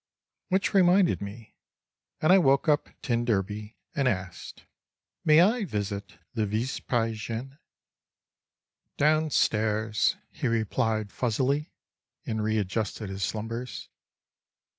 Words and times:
_Which 0.49 0.73
reminded 0.73 1.21
me—and 1.21 2.33
I 2.33 2.39
woke 2.39 2.67
up 2.67 2.89
t 3.03 3.15
d 3.23 3.75
and 3.93 4.07
asked: 4.07 4.65
"May 5.23 5.41
I 5.41 5.63
visit 5.63 6.17
the 6.33 6.47
vespasienne?" 6.47 7.59
"Downstairs," 8.97 10.15
he 10.31 10.47
replied 10.47 11.11
fuzzily, 11.11 11.69
and 12.25 12.43
readjusted 12.43 13.11
his 13.11 13.23
slumbers. 13.23 13.89